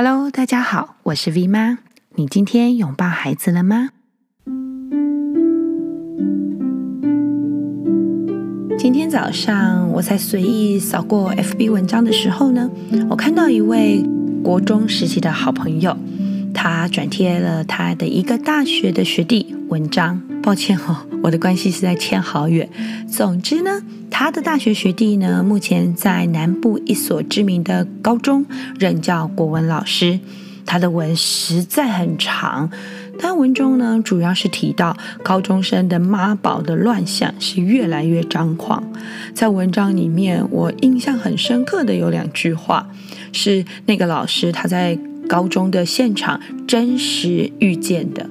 [0.00, 1.78] Hello，大家好，我是 V 妈。
[2.14, 3.88] 你今天拥抱孩子了吗？
[8.78, 12.70] 今天早上我在随意扫过 FB 文章的时候呢，
[13.10, 14.04] 我看到一位
[14.44, 15.96] 国中时期的好朋友，
[16.54, 20.22] 他转贴了他的一个大学的学弟文章。
[20.42, 22.68] 抱歉哦，我的关系实在欠好远。
[23.10, 28.46] 总之呢，他的大学学弟呢，目前在南部一所知名的高中
[28.78, 30.18] 任教国文老师。
[30.64, 32.70] 他的文实在很长，
[33.18, 38.84] 但文中呢，主要是提到高中生的妈宝的乱象是越来越张狂。
[39.34, 42.90] 在文章里面，我印象很深刻的有两句话，
[43.32, 48.28] 是那个老师他在高中的现场真实遇见的。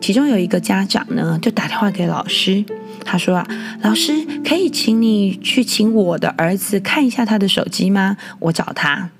[0.00, 2.64] 其中有一个家长呢，就打电话给老师，
[3.04, 3.46] 他说啊，
[3.82, 4.12] 老师
[4.44, 8.16] 可以请你去请我的儿子看一下他的手机吗？
[8.38, 9.10] 我找他。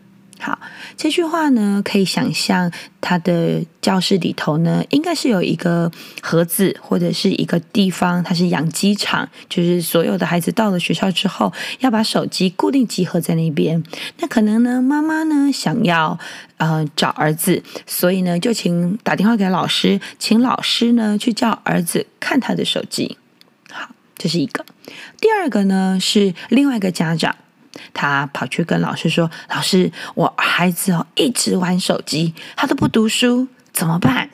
[0.44, 0.58] 好，
[0.94, 13.82] 这句话呢，可以想象他的教室里头呢，应该是有一个盒子或者是一个地方，它是养鸡场，就是所有的孩子到了学校之后，要把手机固定集合在那边。
[14.18, 16.18] 那可能呢，妈妈呢想要
[16.58, 23.16] 呃找儿子，所以呢就请打电话给老师，请老师呢去叫儿子看他的手机。
[23.72, 23.88] 好，
[24.18, 24.66] 这是一个。
[25.18, 27.34] 第二个呢是另外一个家长。
[27.92, 34.30] 他跑去跟老师说：“老师，我孩子哦一直玩手机，他都不读书，怎么办？”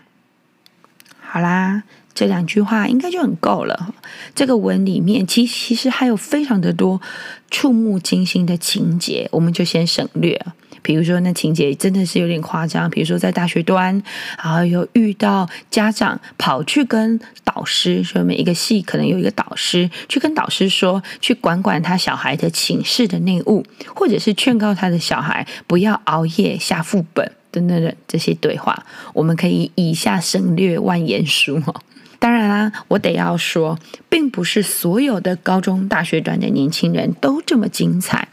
[1.20, 3.94] 好啦，这两句话应该就很够了。
[4.34, 7.00] 这个文里面其其实还有非常的多
[7.50, 10.44] 触目惊心的情节，我们就先省略。
[10.82, 12.88] 比如说，那情节真的是有点夸张。
[12.90, 14.02] 比如说，在大学端，
[14.42, 23.64] 然后有遇到家长跑去跟导师说，每一个系可能有一个导师去跟导师说，去管管他小孩的寝室的内务，
[23.94, 31.74] 或者是劝告他的小孩不要熬夜下副本等等的这些对话，我们可以以下省略万言书哦。
[32.20, 33.78] 当然啦，我得要说，
[34.10, 38.28] 并不是所有的高中、大学段的年轻人都这么精彩，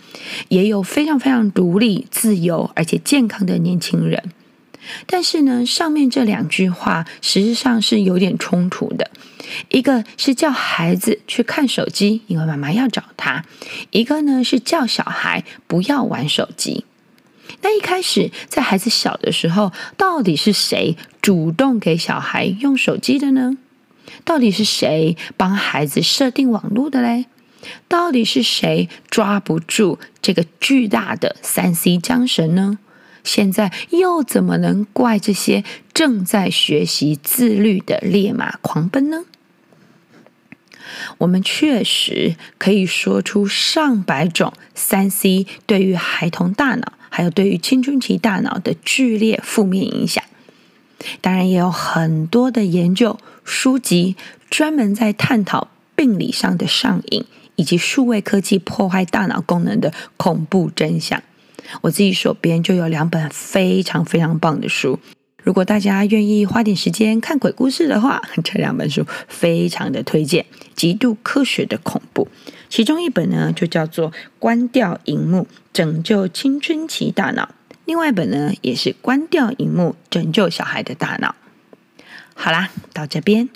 [0.49, 4.31] 也有非常非常独立、自由而且健康的年轻人。
[5.05, 9.09] 但是呢，上面这两句话实际上是有点冲突的。
[9.69, 13.43] 一个是叫孩子去看手机，因为妈妈要找他；
[13.91, 16.83] 一个呢是叫小孩不要玩手机。
[17.61, 23.57] 那一开始在孩子小的时候，到底是谁主动给小孩用手机的呢？
[24.23, 27.25] 到底是谁帮孩子设定网络的嘞？
[27.87, 32.79] 到底是谁抓不住这个巨大的三 C 缰绳呢？
[33.23, 39.25] 现在又怎么能怪这些正在学习自律的烈马狂奔呢？
[41.17, 50.23] 我们确实可以说出上百种三 C 对于孩童大脑，还有对于青春期大脑的剧烈负面影响。
[51.21, 54.15] 当然，也有很多的研究书籍
[54.49, 57.25] 专门在探讨病理上的上瘾，
[57.55, 61.21] 以及数位科技破坏大脑功能的恐怖真相。
[61.81, 64.99] 我自己手边就有两本非常非常棒的书，
[65.43, 72.27] 如果大家愿意花点时间看鬼故事的话，这两本书非常的推荐，极度科学的恐怖。
[72.69, 77.43] 其中一本呢，就叫做《关掉荧幕，拯救青春期大脑》。
[77.87, 81.35] 另外一本呢，也是关掉荧幕，拯救小孩的大脑。
[82.35, 83.47] 好啦，到这边，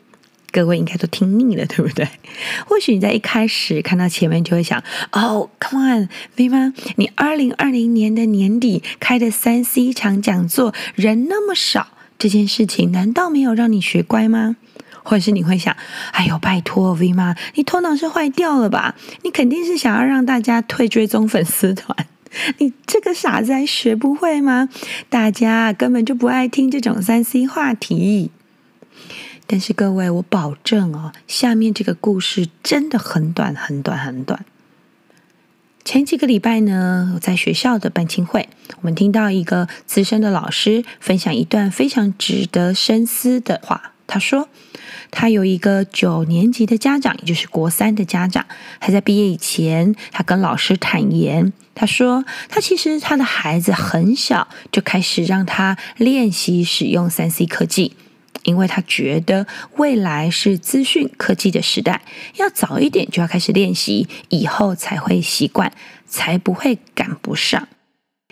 [0.51, 2.07] 各位应该都听腻了，对不对？
[2.65, 4.81] 或许你在一开始看到前面就会想：
[5.11, 14.55] 哦，Come on，V 妈，你二零二零年的年底开的三 C 场讲座，人那么少，这件事情难道没有让你学乖吗？
[15.03, 15.75] 或者是你会想：
[16.13, 18.95] 哎呦，拜托，V 妈，你头脑是坏掉了吧？
[19.23, 22.07] 你肯定是想要让大家退追踪粉丝团。
[22.57, 24.69] 你这个傻子还学不会吗？
[25.09, 28.31] 大家根本就不爱听这种三 C 话题。
[29.47, 34.45] 但是各位，我保证哦，下面这个故事真的很短，很短，很短。
[35.83, 43.91] 前几个礼拜呢，我在学校的班亲会，我们听到一个资深的老师分享一段非常值得深思的话。
[44.13, 44.49] 他说，
[45.09, 48.45] 他有一个九年级的家长，也就是国三的家长，
[48.77, 57.95] 还在毕业以前，他跟老师坦言，他说，他其实他的孩子很小就开始让他练习使用三 C 科技，
[58.43, 59.47] 因为他觉得
[59.77, 62.01] 未来是资讯科技的时代，
[62.35, 65.71] 要早一点就要开始练习，以后才会习惯，
[66.05, 67.69] 才不会赶不上。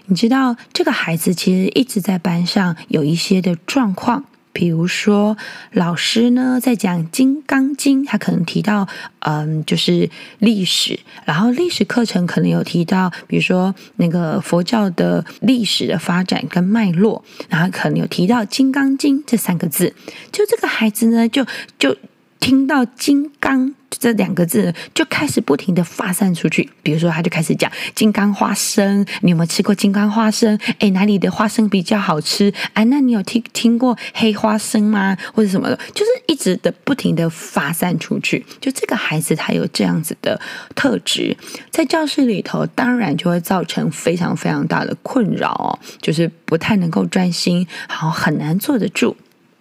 [0.07, 4.25] 你知道，这个孩子其实一直在班上有一些的状况。
[4.59, 5.37] 比如说，
[5.71, 8.85] 老师呢在讲《金刚经》，他可能提到，
[9.19, 10.09] 嗯，就是
[10.39, 19.95] 历史，然后历史课程可能有提到，比如说那个佛教的历史的发展跟脉络，然后可能有提到《金刚经》这三个字，
[20.29, 21.45] 就这个孩子呢，就
[21.77, 21.95] 就。
[22.39, 26.69] 听到“金刚”这两个字，就开始不停的发散出去。
[26.81, 30.57] 比如说，他就开始讲金刚花生，你有没有吃过金刚花生？
[30.79, 32.53] 哎，哪里的花生比较好吃？
[32.73, 35.17] 哎，那你有听听过黑花生吗？
[35.33, 35.77] 或者什么的？
[35.93, 38.45] 就是一直的不停的发散出去。
[38.61, 40.39] 就这个孩子，他有这样子的
[40.75, 41.35] 特质，
[41.69, 49.17] 在教室里头，当然就会造成非常非常大的困扰哦，就是不太能够专心，好，很难坐得住。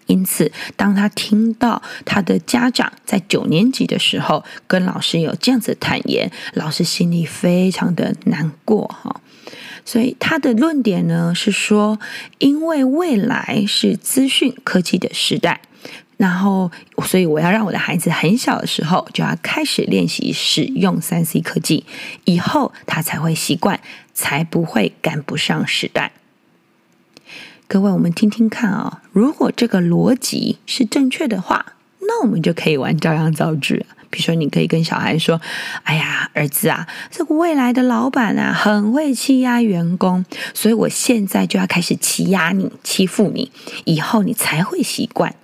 [0.08, 9.20] 因此，当他听到他的家长在九年级的时候跟老师有这样子坦言，老师心里非常的难过哈。
[9.84, 11.98] 所以他的论点呢是说，
[12.38, 15.60] 因为未来是资讯科技的时代，
[16.16, 16.70] 然后
[17.04, 21.86] 所以我要让我的孩子很小的时候就要开始练习使用三 C 科技，
[22.24, 23.80] 以后他才会习惯，
[24.12, 26.12] 才不会赶不上时代。
[27.70, 33.84] 各位，我们听听看啊、如果这个逻辑是正确的话，那我们就可以玩照样造句。
[34.08, 35.38] 比如说，你可以跟小孩说
[35.84, 40.24] ：“哎呀，儿子啊，这个未来的老板啊，很会欺压员工，
[40.54, 43.52] 所以我现在就要开始欺压你、欺负你，
[43.84, 45.34] 以后你才会习惯。”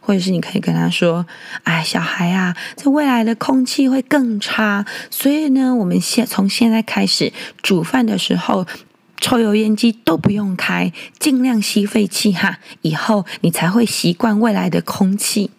[0.00, 1.26] 或者是你可以跟他说
[1.64, 7.30] ：“哎，小孩啊，这未来的空气会更差，所以呢，我们现从现在开始
[7.62, 8.66] 煮饭的时候。”
[9.24, 15.50] 抽油烟机都不用开，尽量吸废气哈，以后你才会习惯未来的空气。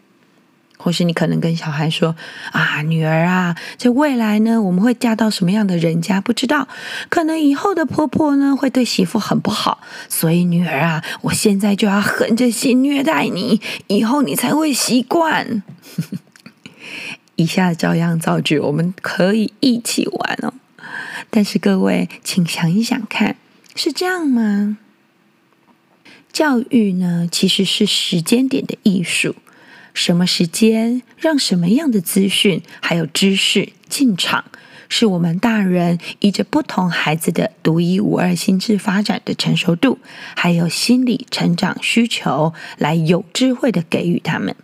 [0.77, 2.15] 或是你可能跟小孩说
[2.53, 6.21] ：“啊，女儿啊，这未来呢，我们会嫁到什么样的人家？
[6.21, 6.67] 不知道，
[7.09, 9.79] 可能以后的婆婆呢会对媳妇很不好，
[10.09, 15.63] 所以女儿啊，我现在就要狠着心虐待你，以后你才会习惯。
[17.35, 20.53] ”以下照样造句，我们可以一起玩哦。
[21.31, 23.37] 但是各位，请想一想看。
[23.75, 24.77] 是这样吗？
[26.31, 29.35] 教育呢，其实是时间点的艺术。
[29.93, 34.45] 什么时间让什么样的资讯还有知识进场，
[34.89, 39.99] 是我们大人依着不同孩子的独一无二心智发展的成熟度，
[40.35, 44.55] 还有心理成长需求，来有智慧的给予他们，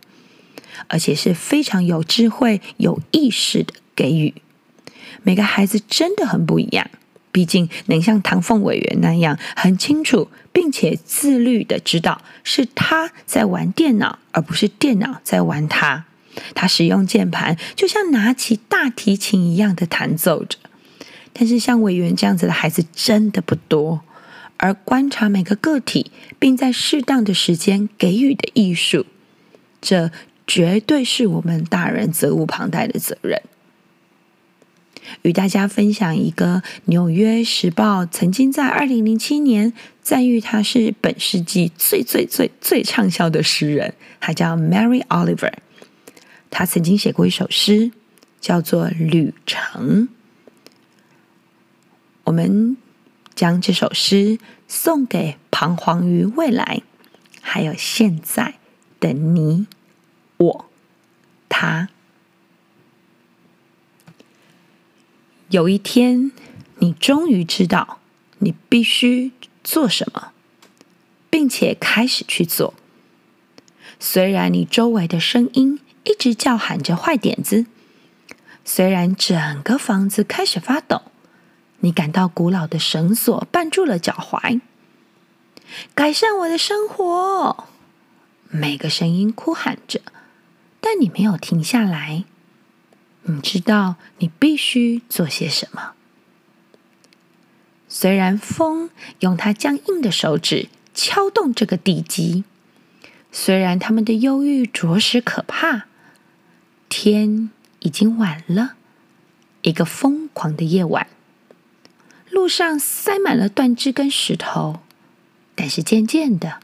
[0.88, 4.34] 而且是非常有智慧、有意识的给予。
[5.22, 6.90] 每个孩子真的很不一样。
[7.32, 16.04] 毕竟能像唐凤委员那样很清楚，并且自律的知道是他在玩电脑，而不是电脑在玩他。
[16.54, 20.58] 他使用键盘，就像拿起大提琴一样的弹奏着。
[21.32, 24.02] 但是像委员这样子的孩子真的不多，
[24.58, 29.06] 而观察每个个体，并在适当的时间给予的艺术，
[29.80, 30.10] 这
[30.46, 33.40] 绝对是我们大人责无旁贷的责任。
[35.22, 36.56] 与大家分享一个
[36.86, 39.72] 《纽约时报》曾经在二零零七年
[40.02, 45.52] 赞誉他是本世纪最最最最畅销的诗人，他叫 Mary Oliver。
[46.50, 47.90] 他曾经写过一首诗，
[48.40, 50.02] 叫做《旅程》。
[52.24, 52.76] 我们
[53.34, 54.38] 将这首诗
[54.68, 56.82] 送给彷徨于未来，
[57.40, 58.54] 还有现在
[59.00, 59.66] 的你、
[60.36, 60.66] 我、
[61.48, 61.88] 他。
[65.52, 66.32] 有一天，
[66.78, 67.98] 你终于知道
[68.38, 69.32] 你必须
[69.62, 70.32] 做什么，
[71.28, 72.72] 并且开始去做。
[74.00, 77.66] 虽然你周围的声音一直叫喊着坏点子，
[78.64, 81.02] 虽然整个房子开始发抖，
[81.80, 84.62] 你感到古老的绳索绊住了脚踝。
[85.94, 87.68] 改善我的生活，
[88.48, 90.00] 每个声音哭喊着，
[90.80, 92.24] 但你没有停下来。
[93.24, 95.92] 你知道你必须做些什么。
[97.88, 102.44] 虽然风用它僵硬的手指敲动这个地基，
[103.30, 105.84] 虽然他们的忧郁着实可怕，
[106.88, 107.50] 天
[107.80, 108.74] 已经晚了，
[109.62, 111.06] 一个疯狂的夜晚，
[112.30, 114.80] 路上塞满了断枝跟石头，
[115.54, 116.60] 但是渐渐的，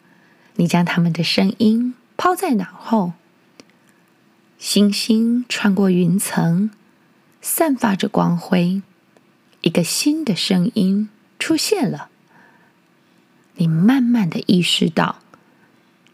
[0.57, 3.13] 你将他们的声音抛在脑后。
[4.59, 6.71] 星星穿过云层，
[7.41, 8.83] 散发着光辉。
[9.61, 12.11] 一个新的声音出现了。
[13.55, 15.21] 你慢慢的意识到，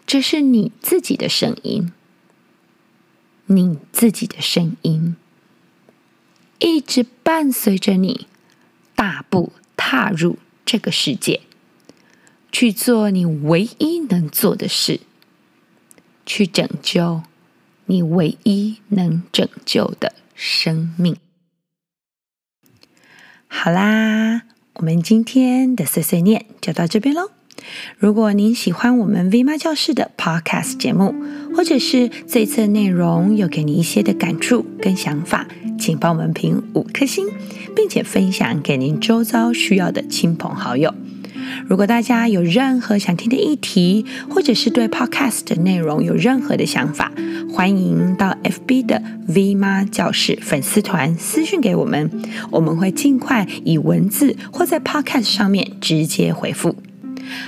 [0.06, 1.90] 这是你自己的声音。
[3.46, 5.16] 你自己的声音，
[6.58, 8.26] 一直伴随着你，
[8.94, 11.42] 大步踏入这个世界，
[12.50, 15.00] 去做你唯一能做的事，
[16.24, 17.22] 去拯救
[17.86, 21.16] 你唯一能拯救的生命。
[23.46, 24.42] 好啦，
[24.74, 27.30] 我们今天的碎碎念就到这边喽。
[27.96, 31.14] 如果您喜欢我们 V 妈教室的 Podcast 节目，
[31.54, 35.46] 或者是这次的内容有给你一些的感触跟想法，
[35.78, 37.28] 请帮我们评五颗星，
[37.74, 40.92] 并且分享给您周遭需要的亲朋好友。
[41.66, 47.12] 如果大家有任何想听的议题，或者是对 Podcast 的内容有任何的想法，
[47.52, 52.10] 欢迎到 FB 的 V 妈教室粉丝团私讯给我们，
[52.50, 56.76] 我们会尽快以文字或在 Podcast 上面直接回复。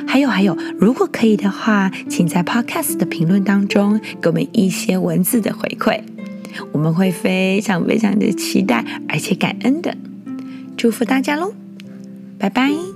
[0.07, 6.01] 还有还有，如果可以的话，请在 Podcast 的评论当中给我们一些文字的回馈，
[6.73, 9.95] 我们会非常非常的期待，而且感恩的。
[10.79, 11.53] 祝福大家喽，
[12.39, 12.96] 拜拜。